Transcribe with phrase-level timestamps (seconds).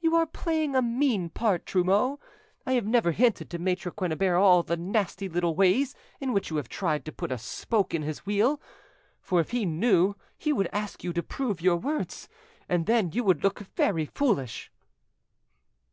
[0.00, 2.18] You are playing a mean part, Trumeau.
[2.66, 6.56] I have never hinted to Maitre Quennebert all the nasty little ways in which you
[6.56, 8.60] have tried to put a spoke in his wheel,
[9.20, 12.28] for if he knew he would ask you to prove your words,
[12.68, 14.72] and then you would look very foolish.".